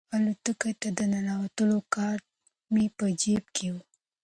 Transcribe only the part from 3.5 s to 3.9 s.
کې و.